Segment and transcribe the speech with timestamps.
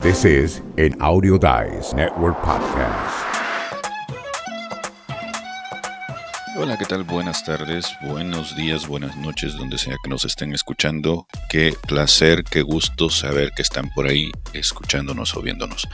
[0.00, 3.26] This is an Audio Dice Network podcast.
[6.56, 7.04] Hola, ¿qué tal?
[7.04, 11.26] Buenas tardes, buenos días, buenas noches, donde sea que nos estén escuchando.
[11.50, 15.86] Qué placer, qué gusto saber que están por ahí escuchándonos o viéndonos.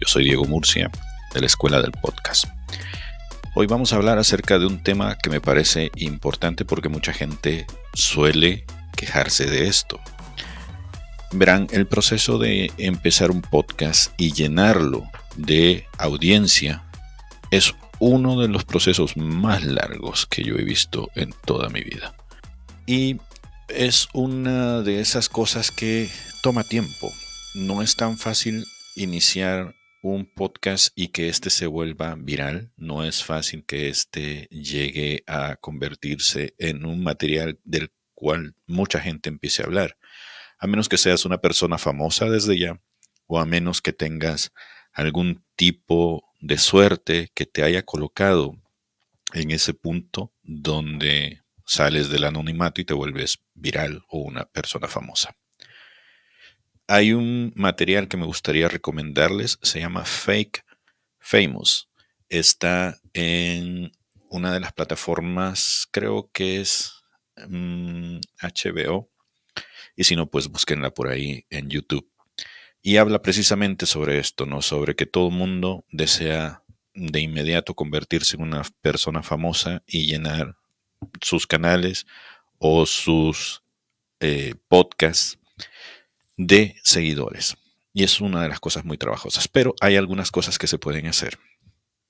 [0.00, 0.90] Yo soy Diego Murcia,
[1.34, 2.46] de la Escuela del Podcast.
[3.54, 7.66] Hoy vamos a hablar acerca de un tema que me parece importante porque mucha gente
[7.92, 8.64] suele
[8.96, 10.00] quejarse de esto.
[11.32, 16.82] Verán, el proceso de empezar un podcast y llenarlo de audiencia
[17.52, 22.16] es uno de los procesos más largos que yo he visto en toda mi vida.
[22.84, 23.18] Y
[23.68, 26.10] es una de esas cosas que
[26.42, 27.12] toma tiempo.
[27.54, 28.64] No es tan fácil
[28.96, 32.72] iniciar un podcast y que éste se vuelva viral.
[32.76, 39.28] No es fácil que éste llegue a convertirse en un material del cual mucha gente
[39.28, 39.96] empiece a hablar
[40.60, 42.80] a menos que seas una persona famosa desde ya,
[43.26, 44.52] o a menos que tengas
[44.92, 48.56] algún tipo de suerte que te haya colocado
[49.32, 55.36] en ese punto donde sales del anonimato y te vuelves viral o una persona famosa.
[56.88, 60.64] Hay un material que me gustaría recomendarles, se llama Fake
[61.20, 61.88] Famous.
[62.28, 63.92] Está en
[64.28, 66.92] una de las plataformas, creo que es
[67.36, 69.09] HBO, mm,
[70.00, 72.10] y si no, pues búsquenla por ahí en YouTube.
[72.80, 74.62] Y habla precisamente sobre esto, ¿no?
[74.62, 76.62] Sobre que todo mundo desea
[76.94, 80.56] de inmediato convertirse en una persona famosa y llenar
[81.20, 82.06] sus canales
[82.56, 83.62] o sus
[84.20, 85.38] eh, podcasts
[86.38, 87.58] de seguidores.
[87.92, 89.48] Y es una de las cosas muy trabajosas.
[89.48, 91.38] Pero hay algunas cosas que se pueden hacer.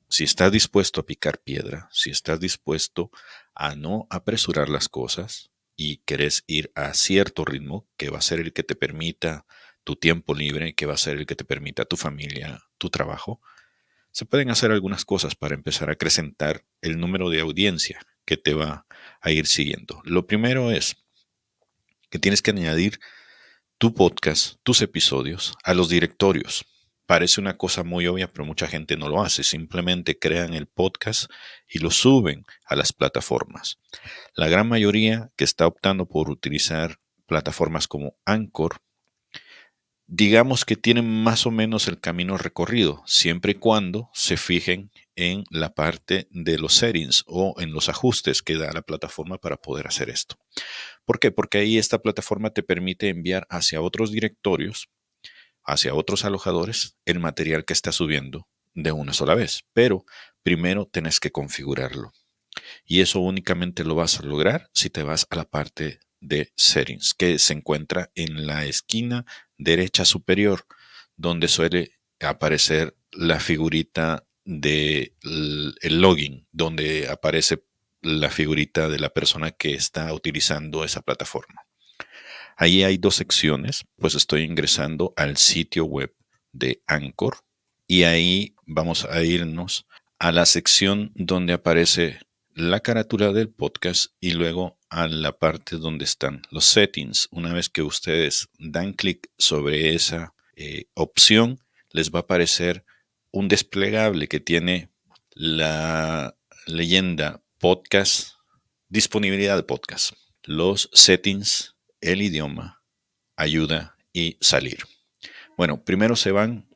[0.09, 3.11] Si estás dispuesto a picar piedra, si estás dispuesto
[3.53, 5.50] a no apresurar las cosas,
[5.83, 9.47] y querés ir a cierto ritmo que va a ser el que te permita
[9.83, 13.41] tu tiempo libre, que va a ser el que te permita tu familia, tu trabajo,
[14.13, 18.53] se pueden hacer algunas cosas para empezar a acrecentar el número de audiencia que te
[18.53, 18.85] va
[19.23, 20.03] a ir siguiendo.
[20.05, 21.03] Lo primero es
[22.11, 23.01] que tienes que añadir
[23.79, 26.67] tu podcast, tus episodios a los directorios.
[27.11, 29.43] Parece una cosa muy obvia, pero mucha gente no lo hace.
[29.43, 31.29] Simplemente crean el podcast
[31.69, 33.81] y lo suben a las plataformas.
[34.37, 38.77] La gran mayoría que está optando por utilizar plataformas como Anchor,
[40.07, 45.43] digamos que tienen más o menos el camino recorrido, siempre y cuando se fijen en
[45.51, 49.89] la parte de los settings o en los ajustes que da la plataforma para poder
[49.89, 50.37] hacer esto.
[51.05, 51.33] ¿Por qué?
[51.33, 54.89] Porque ahí esta plataforma te permite enviar hacia otros directorios
[55.73, 59.65] hacia otros alojadores el material que está subiendo de una sola vez.
[59.73, 60.05] Pero
[60.43, 62.13] primero tenés que configurarlo.
[62.85, 67.15] Y eso únicamente lo vas a lograr si te vas a la parte de settings,
[67.15, 69.25] que se encuentra en la esquina
[69.57, 70.67] derecha superior,
[71.17, 77.65] donde suele aparecer la figurita del el login, donde aparece
[78.03, 81.67] la figurita de la persona que está utilizando esa plataforma.
[82.61, 86.15] Ahí hay dos secciones, pues estoy ingresando al sitio web
[86.53, 87.39] de Anchor
[87.87, 89.87] y ahí vamos a irnos
[90.19, 92.21] a la sección donde aparece
[92.55, 97.29] la carátula del podcast y luego a la parte donde están los settings.
[97.31, 101.61] Una vez que ustedes dan clic sobre esa eh, opción,
[101.93, 102.85] les va a aparecer
[103.31, 104.91] un desplegable que tiene
[105.31, 108.33] la leyenda podcast,
[108.91, 110.13] disponibilidad de podcast,
[110.43, 112.83] los settings el idioma,
[113.37, 114.85] ayuda y salir.
[115.57, 116.69] Bueno, primero se van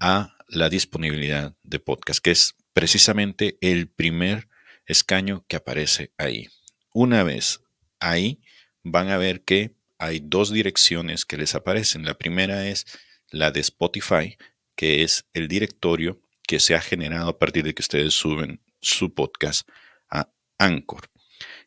[0.00, 4.48] a la disponibilidad de podcast, que es precisamente el primer
[4.86, 6.48] escaño que aparece ahí.
[6.92, 7.60] Una vez
[8.00, 8.40] ahí,
[8.82, 12.04] van a ver que hay dos direcciones que les aparecen.
[12.04, 12.86] La primera es
[13.30, 14.36] la de Spotify,
[14.76, 19.14] que es el directorio que se ha generado a partir de que ustedes suben su
[19.14, 19.68] podcast
[20.10, 21.10] a Anchor.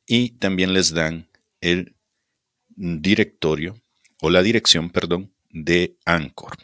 [0.05, 1.29] Y también les dan
[1.61, 1.96] el
[2.77, 3.75] directorio
[4.21, 6.57] o la dirección, perdón, de Anchor.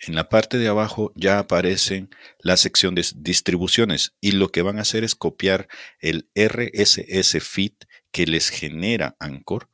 [0.00, 2.08] En la parte de abajo ya aparecen
[2.38, 5.68] la sección de distribuciones y lo que van a hacer es copiar
[5.98, 7.72] el RSS feed
[8.12, 9.68] que les genera Anchor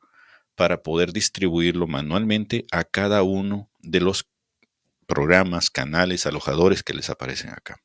[0.55, 4.27] para poder distribuirlo manualmente a cada uno de los
[5.05, 7.81] programas, canales, alojadores que les aparecen acá.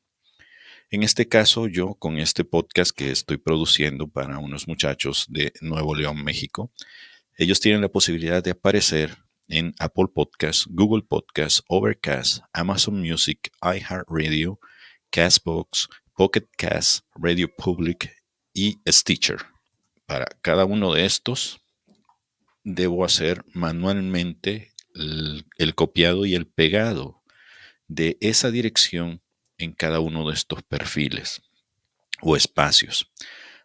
[0.89, 5.95] En este caso, yo con este podcast que estoy produciendo para unos muchachos de Nuevo
[5.95, 6.71] León, México,
[7.37, 9.17] ellos tienen la posibilidad de aparecer
[9.47, 14.59] en Apple Podcasts, Google Podcasts, Overcast, Amazon Music, iHeartRadio,
[15.09, 18.15] Castbox, Pocket Cast, Radio Public
[18.53, 19.39] y Stitcher.
[20.05, 21.61] Para cada uno de estos,
[22.63, 27.21] debo hacer manualmente el, el copiado y el pegado
[27.87, 29.21] de esa dirección
[29.57, 31.41] en cada uno de estos perfiles
[32.21, 33.11] o espacios.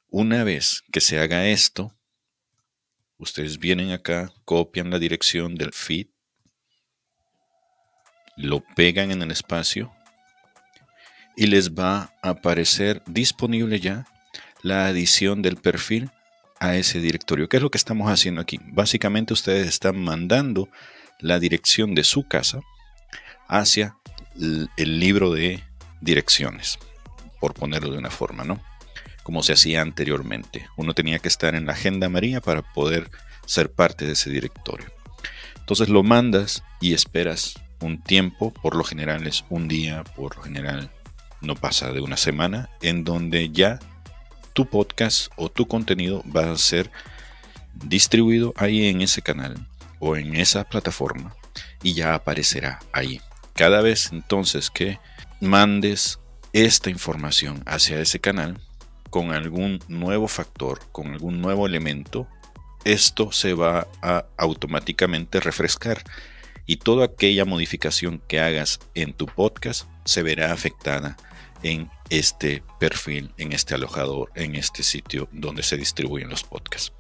[0.09, 1.96] Una vez que se haga esto,
[3.19, 6.09] ustedes vienen acá, copian la dirección del feed,
[8.37, 9.93] lo pegan en el espacio
[11.37, 14.07] y les va a aparecer disponible ya
[14.63, 16.11] la adición del perfil
[16.59, 17.49] a ese directorio.
[17.49, 18.59] ¿Qué es lo que estamos haciendo aquí?
[18.65, 20.69] Básicamente ustedes están mandando
[21.21, 22.61] la dirección de su casa
[23.49, 23.97] hacia
[24.35, 25.63] el libro de
[26.01, 26.79] direcciones,
[27.41, 28.63] por ponerlo de una forma, ¿no?
[29.27, 30.69] Como se hacía anteriormente.
[30.77, 33.11] Uno tenía que estar en la agenda María para poder
[33.45, 34.87] ser parte de ese directorio.
[35.59, 40.43] Entonces lo mandas y esperas un tiempo, por lo general es un día, por lo
[40.45, 40.93] general
[41.41, 43.81] no pasa de una semana, en donde ya
[44.53, 46.93] tu podcast o tu contenido va a ser
[47.75, 49.67] distribuido ahí en ese canal
[49.99, 51.35] o en esa plataforma
[51.83, 53.21] y ya aparecerá ahí.
[53.55, 55.01] Cada vez entonces que
[55.41, 56.21] mandes
[56.53, 58.61] esta información hacia ese canal
[59.17, 62.29] con algún nuevo factor, con algún nuevo elemento,
[62.85, 66.05] esto se va a automáticamente refrescar
[66.67, 71.17] y toda aquella modificación que hagas en tu podcast se verá afectada
[71.63, 76.93] en este perfil, en este alojador, en este sitio donde se distribuyen los podcasts.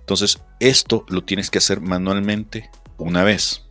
[0.00, 3.62] Entonces, esto lo tienes que hacer manualmente una vez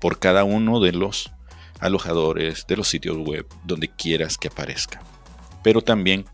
[0.00, 1.32] por cada uno de los
[1.80, 5.02] alojadores, de los sitios web, donde quieras que aparezca.
[5.64, 6.26] Pero también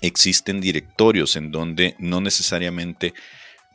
[0.00, 3.14] existen directorios en donde no necesariamente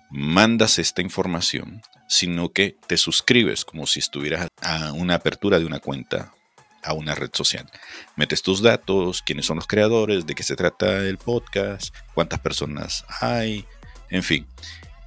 [0.09, 5.79] mandas esta información, sino que te suscribes como si estuvieras a una apertura de una
[5.79, 6.33] cuenta
[6.83, 7.69] a una red social.
[8.15, 13.05] Metes tus datos, quiénes son los creadores, de qué se trata el podcast, cuántas personas
[13.21, 13.65] hay,
[14.09, 14.45] en fin.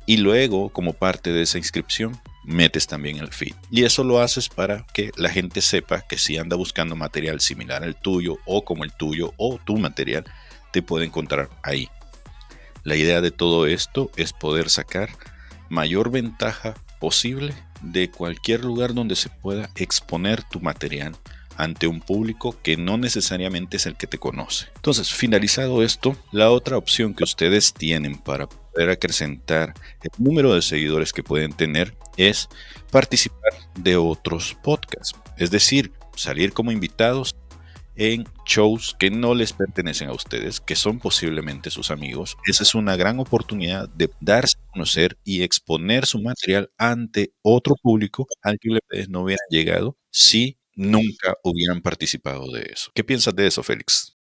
[0.07, 3.55] Y luego, como parte de esa inscripción, metes también el feed.
[3.71, 7.83] Y eso lo haces para que la gente sepa que si anda buscando material similar
[7.83, 10.25] al tuyo o como el tuyo o tu material,
[10.77, 11.89] te puede encontrar ahí.
[12.85, 15.09] La idea de todo esto es poder sacar
[15.71, 21.17] mayor ventaja posible de cualquier lugar donde se pueda exponer tu material
[21.57, 24.67] ante un público que no necesariamente es el que te conoce.
[24.75, 30.61] Entonces, finalizado esto, la otra opción que ustedes tienen para poder acrecentar el número de
[30.61, 32.51] seguidores que pueden tener es
[32.91, 37.35] participar de otros podcasts, es decir, salir como invitados
[37.97, 42.37] en shows que no les pertenecen a ustedes, que son posiblemente sus amigos.
[42.47, 47.75] Esa es una gran oportunidad de darse a conocer y exponer su material ante otro
[47.83, 52.91] público al que ustedes no hubieran llegado si nunca hubieran participado de eso.
[52.95, 54.17] ¿Qué piensas de eso, Félix?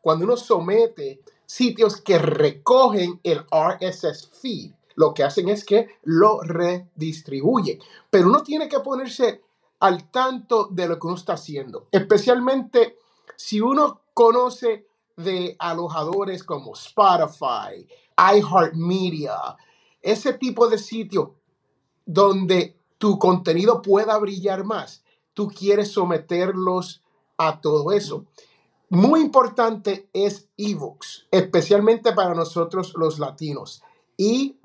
[0.00, 6.40] Cuando uno somete sitios que recogen el RSS feed, lo que hacen es que lo
[6.42, 7.78] redistribuyen.
[8.10, 9.42] Pero uno tiene que ponerse
[9.80, 12.97] al tanto de lo que uno está haciendo, especialmente
[13.38, 14.86] si uno conoce
[15.16, 17.86] de alojadores como Spotify,
[18.18, 19.56] iHeartMedia,
[20.02, 21.36] ese tipo de sitio
[22.04, 25.04] donde tu contenido pueda brillar más
[25.38, 27.00] tú quieres someterlos
[27.36, 28.24] a todo eso.
[28.90, 33.80] Muy importante es ebooks, especialmente para nosotros los latinos.
[34.16, 34.56] ivoox.com,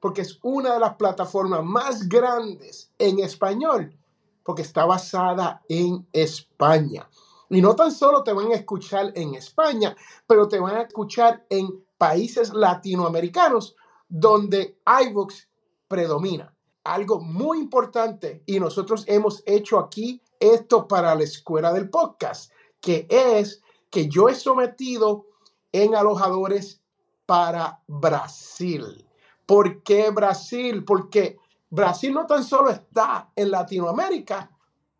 [0.00, 3.96] porque es una de las plataformas más grandes en español,
[4.44, 7.08] porque está basada en España.
[7.50, 9.94] Y no tan solo te van a escuchar en España,
[10.26, 13.76] pero te van a escuchar en países latinoamericanos
[14.08, 15.46] donde iVoox
[15.86, 16.52] predomina
[16.84, 23.06] algo muy importante y nosotros hemos hecho aquí esto para la escuela del podcast, que
[23.08, 25.26] es que yo he sometido
[25.70, 26.80] en alojadores
[27.26, 29.06] para Brasil.
[29.46, 30.84] ¿Por qué Brasil?
[30.84, 31.38] Porque
[31.72, 34.50] Brasil no tan solo está en Latinoamérica,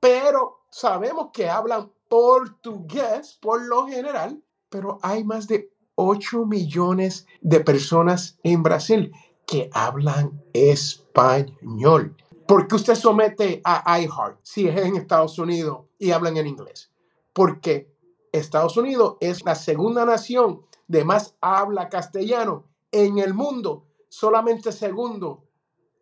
[0.01, 7.61] pero sabemos que hablan portugués por lo general, pero hay más de 8 millones de
[7.61, 9.13] personas en Brasil
[9.45, 12.17] que hablan español.
[12.49, 16.91] ¿Por qué usted somete a iHeart si es en Estados Unidos y hablan en inglés?
[17.35, 17.93] Porque
[18.33, 25.45] Estados Unidos es la segunda nación de más habla castellano en el mundo, solamente segundo.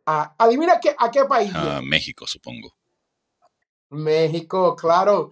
[0.04, 1.54] Adivina qué, a qué país.
[1.54, 2.74] A México, supongo.
[3.90, 5.30] México, claro.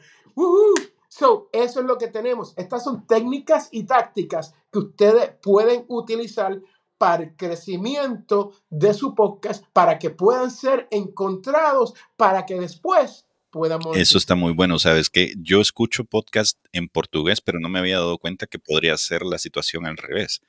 [1.08, 2.54] So, eso es lo que tenemos.
[2.56, 6.60] Estas son técnicas y tácticas que ustedes pueden utilizar
[6.98, 13.80] para el crecimiento de su podcast, para que puedan ser encontrados, para que después puedan...
[13.94, 17.98] Eso está muy bueno, sabes que yo escucho podcast en portugués, pero no me había
[17.98, 20.40] dado cuenta que podría ser la situación al revés.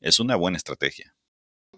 [0.00, 1.14] Es una buena estrategia.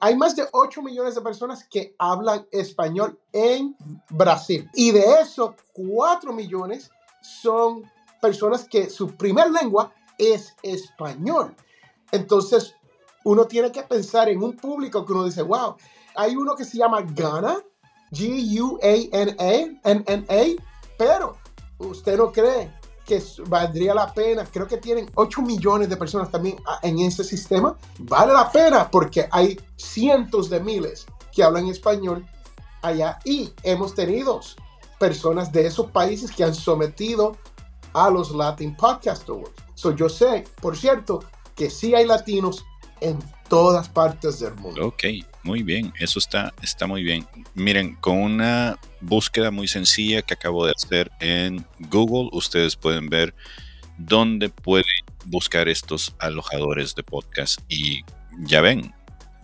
[0.04, 3.76] Hay más de 8 millones de personas que hablan español en
[4.10, 4.68] Brasil.
[4.74, 6.90] Y de eso, 4 millones
[7.20, 7.88] son
[8.20, 11.54] personas que su primer lengua es español.
[12.10, 12.74] Entonces,
[13.22, 15.76] uno tiene que pensar en un público que uno dice, wow,
[16.16, 17.58] hay uno que se llama Ghana,
[18.10, 20.62] G-U-A-N-A, N-N-A,
[20.98, 21.36] pero
[21.78, 22.72] usted no cree
[23.04, 27.24] que valdría la pena, creo que tienen 8 millones de personas también ah, en ese
[27.24, 32.24] sistema, vale la pena porque hay cientos de miles que hablan español
[32.82, 34.40] allá y hemos tenido
[34.98, 37.36] personas de esos países que han sometido
[37.92, 39.52] a los Latin Podcast Awards.
[39.74, 41.20] So yo sé, por cierto,
[41.56, 42.64] que sí hay latinos
[43.00, 43.18] en
[43.48, 44.86] todas partes del mundo.
[44.86, 45.04] Ok,
[45.42, 47.26] muy bien, eso está, está muy bien.
[47.54, 53.34] Miren, con una búsqueda muy sencilla que acabo de hacer en Google, ustedes pueden ver
[53.98, 54.84] dónde pueden
[55.24, 58.02] buscar estos alojadores de podcast y
[58.40, 58.94] ya ven,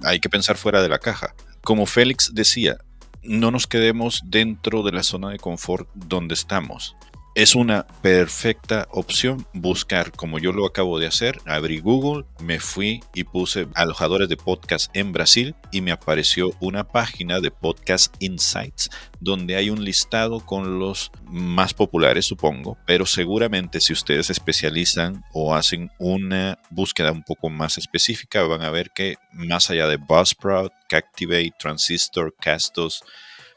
[0.05, 1.35] hay que pensar fuera de la caja.
[1.63, 2.79] Como Félix decía,
[3.23, 6.97] no nos quedemos dentro de la zona de confort donde estamos
[7.39, 11.39] es una perfecta opción buscar como yo lo acabo de hacer.
[11.47, 16.89] Abrí Google, me fui y puse alojadores de podcast en Brasil y me apareció una
[16.89, 18.91] página de Podcast Insights
[19.21, 25.23] donde hay un listado con los más populares, supongo, pero seguramente si ustedes se especializan
[25.33, 29.97] o hacen una búsqueda un poco más específica, van a ver que más allá de
[29.97, 33.05] Buzzsprout, Captivate, Transistor, Castos,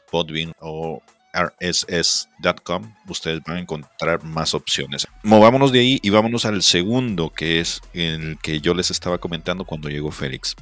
[0.08, 5.06] Podbean o rss.com, ustedes van a encontrar más opciones.
[5.22, 9.64] Movámonos de ahí y vámonos al segundo, que es el que yo les estaba comentando
[9.64, 10.56] cuando llegó Félix.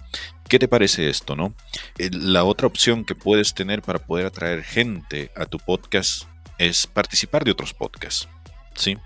[0.48, 1.54] ¿Qué te parece esto, no?
[1.98, 6.24] Eh, la otra opción que puedes tener para poder atraer gente a tu podcast
[6.58, 8.28] es participar de otros podcasts.
[8.74, 8.96] ¿Sí?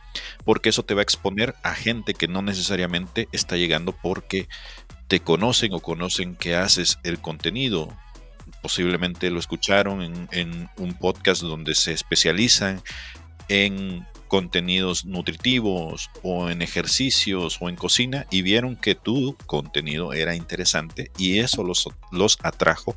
[0.44, 4.46] Porque eso te va a exponer a gente que no necesariamente está llegando porque
[5.08, 7.88] te conocen o conocen que haces el contenido
[8.64, 12.82] posiblemente lo escucharon en, un podcast donde se especializan
[13.50, 20.34] en contenidos nutritivos o en ejercicios o en cocina y vieron que tu contenido era
[20.34, 22.96] interesante y eso los, los atrajo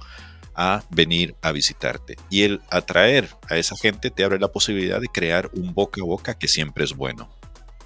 [0.56, 2.16] a venir a visitarte.
[2.30, 6.06] Y el atraer a esa gente te abre la posibilidad de crear un boca a
[6.06, 7.28] boca que siempre es bueno.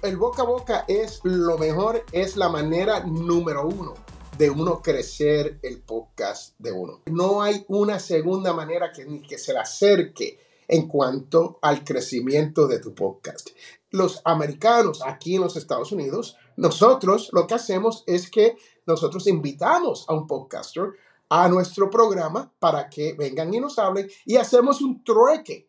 [0.02, 3.94] El boca a boca es lo mejor, es la manera número uno
[4.38, 7.02] de uno crecer el podcast de uno.
[7.06, 12.78] No hay una segunda manera que, que se le acerque en cuanto al crecimiento de
[12.78, 13.50] tu podcast.
[13.90, 20.06] Los americanos aquí en los Estados Unidos, nosotros lo que hacemos es que nosotros invitamos
[20.08, 20.94] a un podcaster
[21.28, 25.68] a nuestro programa para que vengan y nos hablen y hacemos un trueque.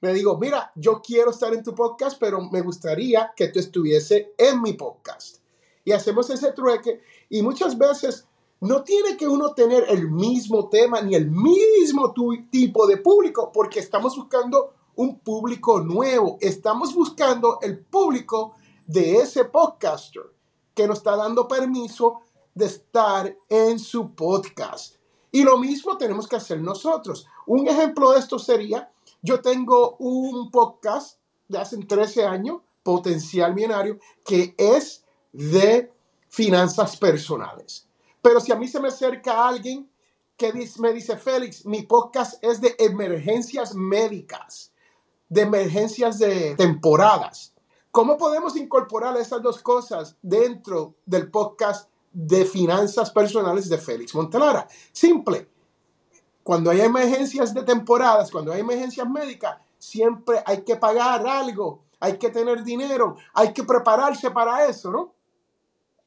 [0.00, 4.32] Le digo, mira, yo quiero estar en tu podcast, pero me gustaría que tú estuviese
[4.38, 5.38] en mi podcast
[5.84, 8.26] y hacemos ese trueque y muchas veces
[8.60, 12.12] no tiene que uno tener el mismo tema ni el mismo
[12.50, 18.54] tipo de público porque estamos buscando un público nuevo, estamos buscando el público
[18.86, 20.22] de ese podcaster
[20.74, 22.22] que nos está dando permiso
[22.54, 24.96] de estar en su podcast.
[25.30, 27.26] Y lo mismo tenemos que hacer nosotros.
[27.46, 28.90] Un ejemplo de esto sería,
[29.22, 35.04] yo tengo un podcast de hace 13 años, Potencial Millonario, que es
[35.38, 35.92] de
[36.28, 37.86] finanzas personales.
[38.20, 39.88] Pero si a mí se me acerca alguien
[40.36, 44.72] que me dice, Félix, mi podcast es de emergencias médicas,
[45.28, 47.54] de emergencias de temporadas.
[47.92, 54.66] ¿Cómo podemos incorporar esas dos cosas dentro del podcast de finanzas personales de Félix Montelara?
[54.90, 55.48] Simple.
[56.42, 62.18] Cuando hay emergencias de temporadas, cuando hay emergencias médicas, siempre hay que pagar algo, hay
[62.18, 65.17] que tener dinero, hay que prepararse para eso, ¿no?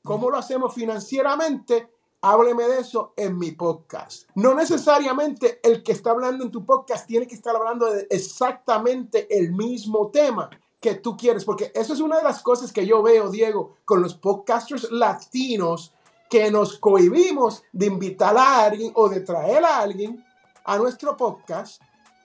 [0.04, 1.92] ¿Cómo lo hacemos financieramente?
[2.22, 4.28] Hábleme de eso en mi podcast.
[4.34, 9.28] No necesariamente el que está hablando en tu podcast tiene que estar hablando de exactamente
[9.38, 13.04] el mismo tema que tú quieres, porque eso es una de las cosas que yo
[13.04, 15.94] veo, Diego, con los podcasters latinos,
[16.32, 20.26] que nos cohibimos de invitar a alguien o de traer a alguien
[20.66, 21.80] a nuestro podcast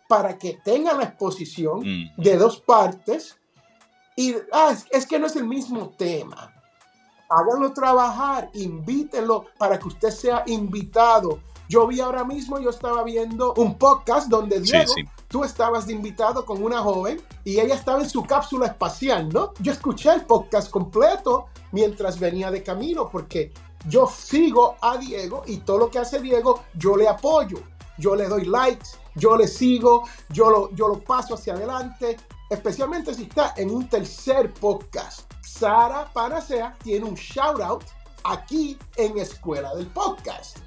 [0.08, 1.82] para que tenga la exposición
[2.16, 3.36] de dos partes
[4.14, 6.55] y ah, es que no es el mismo tema
[7.28, 11.40] háganlo trabajar, invítenlo para que usted sea invitado.
[11.68, 14.92] Yo vi ahora mismo, yo estaba viendo un podcast donde Diego,
[15.26, 19.52] tú estabas de invitado con una joven y ella estaba en su cápsula espacial, ¿no?
[19.58, 23.52] Yo escuché el podcast completo mientras venía de camino porque
[23.88, 27.58] yo sigo a Diego y todo lo que hace Diego, yo le apoyo,
[27.98, 32.16] yo le doy likes, yo le sigo, yo lo, yo lo paso hacia adelante,
[32.50, 35.30] especialmente si está en un tercer podcast.
[35.42, 37.84] Sara Panacea tiene un shout out
[38.24, 40.58] aquí en Escuela del Podcast.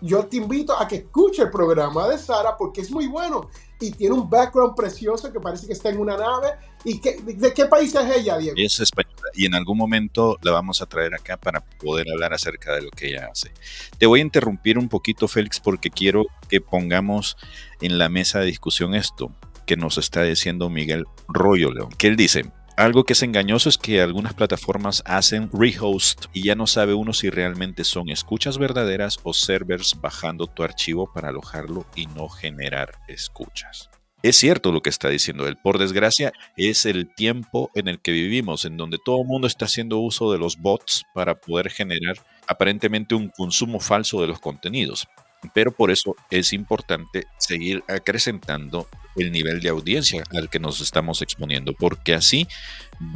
[0.00, 3.48] yo te invito a que escuche el programa de Sara porque es muy bueno
[3.80, 6.52] y tiene un background precioso que parece que está en una nave.
[6.84, 8.56] ¿Y de qué país es ella, Diego?
[8.56, 12.74] Es española y en algún momento la vamos a traer acá para poder hablar acerca
[12.74, 13.52] de lo que ella hace.
[13.98, 17.36] Te voy a interrumpir un poquito, Félix, porque quiero que pongamos
[17.80, 19.32] en la mesa de discusión esto
[19.68, 23.76] que nos está diciendo Miguel Royo León, que él dice, algo que es engañoso es
[23.76, 29.18] que algunas plataformas hacen rehost y ya no sabe uno si realmente son escuchas verdaderas
[29.24, 33.90] o servers bajando tu archivo para alojarlo y no generar escuchas.
[34.22, 35.58] Es cierto lo que está diciendo él.
[35.62, 39.66] Por desgracia, es el tiempo en el que vivimos, en donde todo el mundo está
[39.66, 45.06] haciendo uso de los bots para poder generar aparentemente un consumo falso de los contenidos.
[45.54, 51.22] Pero por eso es importante seguir acrecentando el nivel de audiencia al que nos estamos
[51.22, 52.48] exponiendo, porque así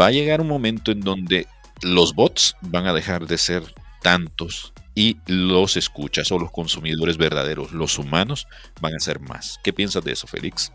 [0.01, 1.47] va a llegar un momento en donde
[1.83, 3.63] los bots van a dejar de ser
[4.03, 8.47] tantos y los escuchas o los consumidores verdaderos, los humanos,
[8.81, 9.59] van a ser más.
[9.63, 10.73] ¿Qué piensas de eso, Félix?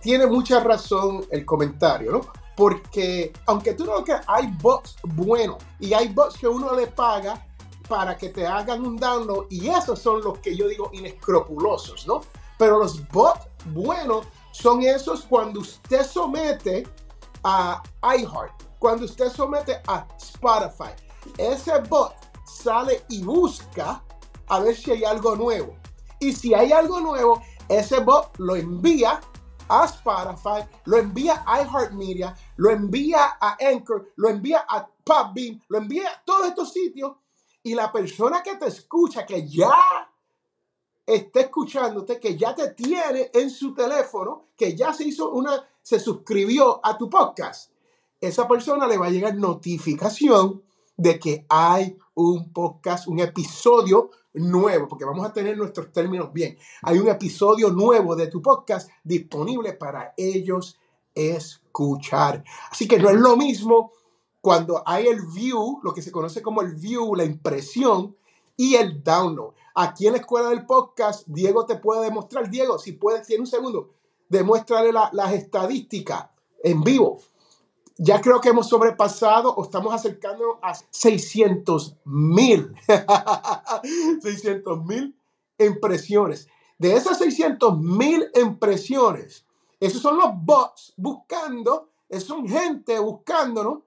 [0.00, 2.20] Tiene mucha razón el comentario, ¿no?
[2.56, 7.46] Porque aunque tú no que hay bots buenos y hay bots que uno le paga
[7.90, 12.20] para que te hagan un download y esos son los que yo digo inescrupulosos, ¿no?
[12.56, 16.86] Pero los bots buenos son esos cuando usted somete
[17.42, 17.82] a
[18.16, 20.92] iHeart, cuando usted somete a Spotify.
[21.36, 22.14] Ese bot
[22.46, 24.00] sale y busca
[24.46, 25.76] a ver si hay algo nuevo.
[26.20, 29.20] Y si hay algo nuevo, ese bot lo envía
[29.68, 35.78] a Spotify, lo envía a iHeartMedia, lo envía a Anchor, lo envía a Podbean, lo
[35.78, 37.16] envía a todos estos sitios.
[37.62, 39.70] Y la persona que te escucha, que ya
[41.06, 45.98] está escuchándote, que ya te tiene en su teléfono, que ya se hizo una, se
[45.98, 47.72] suscribió a tu podcast,
[48.20, 50.62] esa persona le va a llegar notificación
[50.96, 56.58] de que hay un podcast, un episodio nuevo, porque vamos a tener nuestros términos bien.
[56.82, 60.78] Hay un episodio nuevo de tu podcast disponible para ellos
[61.14, 62.44] escuchar.
[62.70, 63.92] Así que no es lo mismo
[64.40, 68.16] cuando hay el view, lo que se conoce como el view, la impresión
[68.56, 69.54] y el download.
[69.74, 73.46] Aquí en la escuela del podcast, Diego te puede demostrar, Diego, si puedes, tiene un
[73.46, 73.90] segundo,
[74.28, 76.28] demuéstrale las estadísticas
[76.62, 77.18] en vivo.
[77.96, 82.74] Ya creo que hemos sobrepasado o estamos acercando a 600 mil.
[84.22, 85.14] 600 mil
[85.58, 86.48] impresiones.
[86.78, 89.44] De esas 600 mil impresiones,
[89.80, 93.80] esos son los bots buscando, esos son gente buscándonos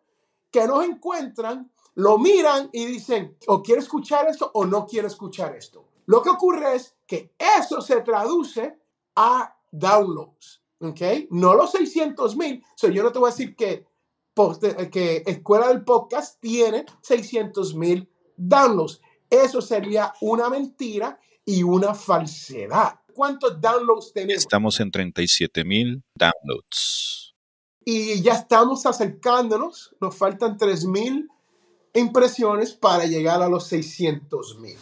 [0.53, 5.55] que nos encuentran lo miran y dicen, o quiero escuchar esto o no quiero escuchar
[5.55, 5.89] esto.
[6.05, 8.77] Lo que ocurre es que eso se traduce
[9.15, 11.01] a downloads, ¿ok?
[11.31, 12.63] No los 600 mil.
[12.81, 13.85] yo no te voy a decir que,
[14.91, 19.01] que Escuela del Podcast tiene 600 mil downloads.
[19.29, 22.99] Eso sería una mentira y una falsedad.
[23.13, 24.43] ¿Cuántos downloads tenemos?
[24.43, 27.22] Estamos en 37 mil downloads.
[27.85, 29.95] Y ya estamos acercándonos.
[29.99, 31.29] Nos faltan 3 mil
[31.93, 34.77] impresiones para llegar a los 600 mil.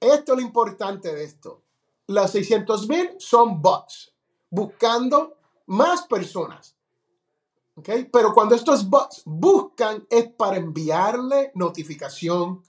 [0.00, 1.62] Esto es lo importante de esto.
[2.06, 4.12] Los 600 mil son bots
[4.50, 6.76] buscando más personas.
[7.74, 8.04] ¿Okay?
[8.04, 12.62] Pero cuando estos bots buscan es para enviarle notificación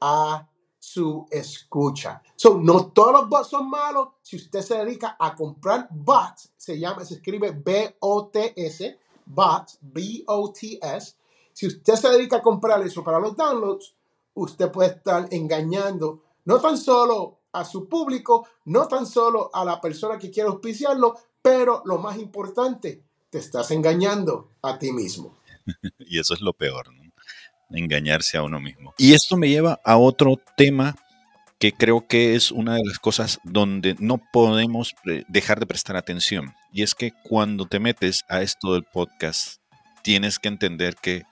[0.00, 0.48] a
[0.78, 2.22] su escucha.
[2.36, 4.08] So, no todos los bots son malos.
[4.20, 11.14] Si usted se dedica a comprar bots, se llama, se escribe B-O-T-S, bots, B-O-T-S,
[11.52, 13.94] si usted se dedica a comprar eso para los downloads,
[14.34, 19.80] usted puede estar engañando no tan solo a su público, no tan solo a la
[19.80, 25.36] persona que quiere auspiciarlo, pero lo más importante, te estás engañando a ti mismo.
[25.98, 27.04] y eso es lo peor, ¿no?
[27.70, 28.94] engañarse a uno mismo.
[28.98, 30.96] Y esto me lleva a otro tema
[31.58, 34.94] que creo que es una de las cosas donde no podemos
[35.28, 36.54] dejar de prestar atención.
[36.72, 39.60] Y es que cuando te metes a esto del podcast,
[40.02, 41.22] tienes que entender que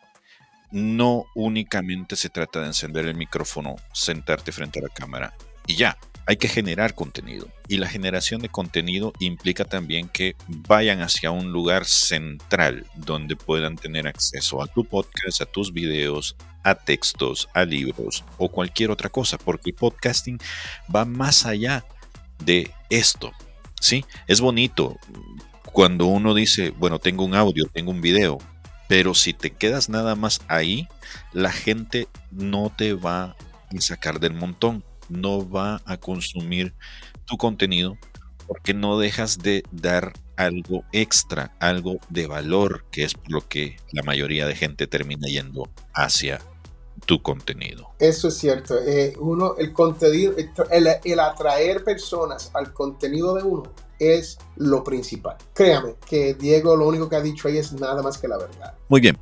[0.71, 5.35] no únicamente se trata de encender el micrófono, sentarte frente a la cámara
[5.67, 5.99] y ya.
[6.25, 7.49] Hay que generar contenido.
[7.67, 13.75] Y la generación de contenido implica también que vayan hacia un lugar central donde puedan
[13.75, 19.09] tener acceso a tu podcast, a tus videos, a textos, a libros o cualquier otra
[19.09, 20.38] cosa, porque el podcasting
[20.94, 21.85] va más allá
[22.44, 23.33] de esto.
[23.81, 24.05] ¿Sí?
[24.29, 24.96] Es bonito
[25.72, 28.38] cuando uno dice, bueno, tengo un audio, tengo un video,
[28.88, 30.87] pero si te quedas nada más ahí,
[31.33, 33.37] la gente no te va a
[33.81, 36.75] sacar del montón, no va a consumir
[37.25, 37.96] tu contenido
[38.46, 44.03] porque no dejas de dar algo extra, algo de valor, que es lo que la
[44.03, 46.40] mayoría de gente termina yendo hacia
[47.07, 47.91] tu contenido.
[47.99, 48.79] Eso es cierto.
[48.79, 50.35] Eh, uno, el contenido,
[50.71, 55.37] el, el, atraer personas al contenido de uno es lo principal.
[55.55, 58.75] Créame que Diego lo único que ha dicho ahí es nada más que la verdad.
[58.88, 59.19] Muy bien.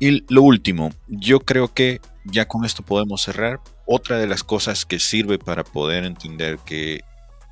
[0.00, 3.60] Y lo último, yo creo que ya con esto podemos cerrar.
[3.86, 7.00] Otra de las cosas que sirve para poder entender que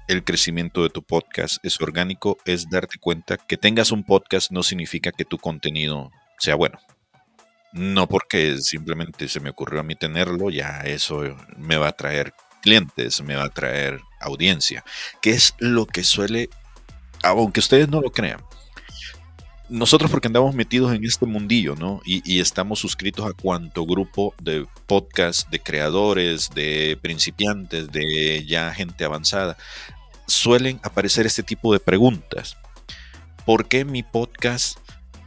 [0.06, 4.62] el crecimiento de tu podcast es orgánico es darte cuenta que tengas un podcast no
[4.62, 6.78] significa que tu contenido sea bueno.
[7.72, 11.22] No porque simplemente se me ocurrió a mí tenerlo, ya eso
[11.56, 14.84] me va a traer clientes, me va a traer audiencia,
[15.20, 16.48] que es lo que suele,
[17.22, 18.40] aunque ustedes no lo crean,
[19.68, 22.00] nosotros porque andamos metidos en este mundillo, ¿no?
[22.04, 29.04] Y, estamos suscritos a cuanto grupo de podcast, de creadores, de principiantes, de ya gente
[29.04, 29.56] avanzada,
[30.26, 32.56] suelen aparecer este tipo de preguntas.
[33.44, 34.78] ¿Por qué mi podcast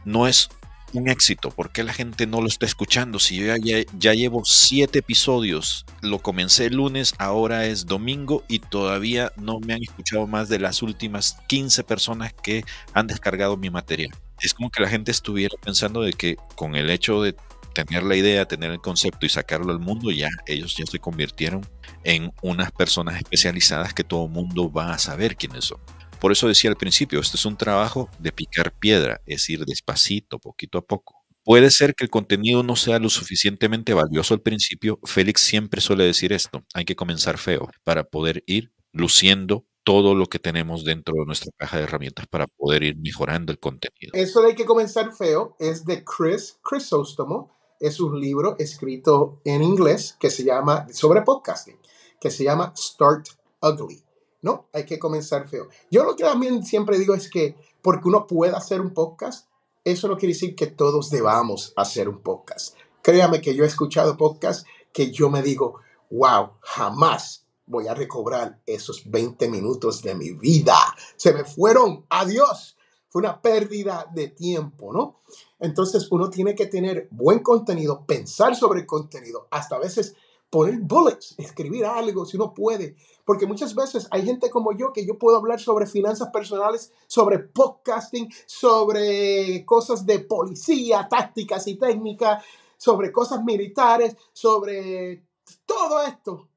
[0.04, 0.48] no es
[0.92, 1.50] un éxito?
[1.50, 3.18] ¿Por qué la gente no lo está escuchando?
[3.18, 9.32] Si yo ya, llevo siete episodios, lo comencé el lunes, ahora es domingo y todavía
[9.36, 14.10] no me han escuchado más de las últimas 15 personas que han descargado mi material
[14.42, 17.36] es como que la gente estuviera pensando de que con el hecho de
[17.74, 21.66] tener la idea, tener el concepto y sacarlo al mundo, ya ellos ya se convirtieron
[22.04, 25.78] en unas personas especializadas que todo el mundo va a saber quiénes son.
[26.20, 30.38] Por eso decía al principio, este es un trabajo de picar piedra, es ir despacito,
[30.38, 31.24] poquito a poco.
[31.42, 35.00] Puede ser que el contenido no sea lo suficientemente valioso al principio.
[35.04, 40.26] Félix siempre suele decir esto, hay que comenzar feo para poder ir luciendo todo lo
[40.26, 44.12] que tenemos dentro de nuestra caja de herramientas para poder ir mejorando el contenido.
[44.12, 47.56] Eso de hay que comenzar feo es de Chris Chrysóstomo.
[47.80, 51.78] Es un libro escrito en inglés que se llama, sobre podcasting,
[52.20, 53.28] que se llama Start
[53.62, 54.04] Ugly.
[54.42, 54.68] ¿No?
[54.72, 55.68] Hay que comenzar feo.
[55.90, 59.48] Yo lo que también siempre digo es que porque uno pueda hacer un podcast,
[59.84, 62.76] eso no quiere decir que todos debamos hacer un podcast.
[63.02, 68.60] Créame que yo he escuchado podcasts que yo me digo, wow, jamás voy a recobrar
[68.66, 70.76] esos 20 minutos de mi vida.
[71.16, 72.76] Se me fueron, adiós.
[73.08, 75.20] Fue una pérdida de tiempo, ¿no?
[75.58, 80.14] Entonces uno tiene que tener buen contenido, pensar sobre el contenido, hasta a veces
[80.50, 82.96] poner bullets, escribir algo si uno puede.
[83.24, 87.38] Porque muchas veces hay gente como yo que yo puedo hablar sobre finanzas personales, sobre
[87.38, 92.44] podcasting, sobre cosas de policía, tácticas y técnicas,
[92.76, 95.24] sobre cosas militares, sobre
[95.64, 96.50] todo esto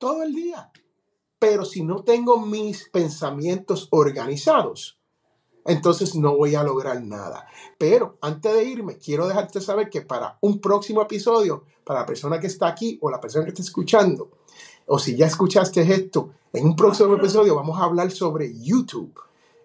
[0.00, 0.72] todo el día.
[1.38, 4.99] Pero si no tengo mis pensamientos organizados,
[5.64, 7.46] entonces no voy a lograr nada.
[7.78, 12.40] Pero antes de irme, quiero dejarte saber que para un próximo episodio, para la persona
[12.40, 14.30] que está aquí o la persona que está escuchando,
[14.86, 19.14] o si ya escuchaste esto, en un próximo episodio vamos a hablar sobre YouTube,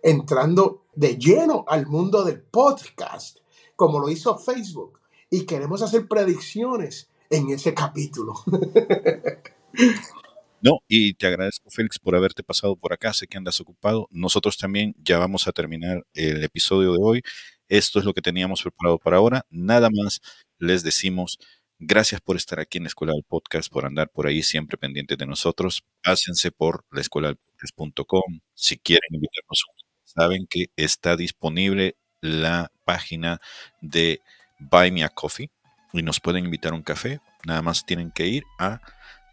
[0.04, 3.40] entrando de lleno al mundo del podcast,
[3.76, 5.00] como lo hizo Facebook.
[5.30, 8.36] Y queremos hacer predicciones en ese capítulo.
[10.66, 13.14] No, y te agradezco, Félix, por haberte pasado por acá.
[13.14, 14.08] Sé que andas ocupado.
[14.10, 17.22] Nosotros también ya vamos a terminar el episodio de hoy.
[17.68, 19.46] Esto es lo que teníamos preparado para ahora.
[19.52, 20.22] Nada más
[20.58, 21.38] les decimos
[21.78, 25.20] gracias por estar aquí en la Escuela del Podcast, por andar por ahí siempre pendientes
[25.20, 25.84] de nosotros.
[26.04, 28.40] Pásense por la escuela del podcast.com.
[28.56, 29.66] Si quieren invitarnos,
[30.04, 33.40] saben que está disponible la página
[33.82, 34.20] de
[34.60, 35.52] Buy Me a Coffee
[35.94, 37.20] y nos pueden invitar a un café.
[37.46, 38.82] Nada más tienen que ir a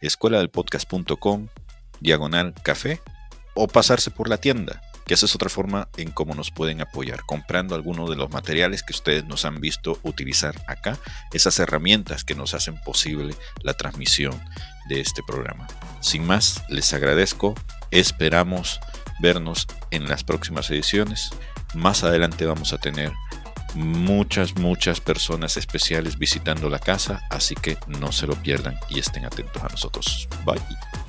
[0.06, 1.48] escuela del podcast.com,
[2.00, 3.00] diagonal café,
[3.54, 7.22] o pasarse por la tienda, que esa es otra forma en cómo nos pueden apoyar,
[7.26, 10.98] comprando algunos de los materiales que ustedes nos han visto utilizar acá,
[11.32, 14.40] esas herramientas que nos hacen posible la transmisión
[14.88, 15.66] de este programa.
[16.00, 17.54] Sin más, les agradezco,
[17.90, 18.80] esperamos
[19.20, 21.30] vernos en las próximas ediciones.
[21.74, 23.12] Más adelante vamos a tener
[23.74, 29.24] muchas, muchas personas especiales visitando la casa, así que no se lo pierdan y estén
[29.24, 30.28] atentos a nosotros.
[30.44, 31.01] Bye.